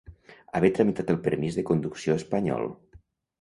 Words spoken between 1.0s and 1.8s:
el permís de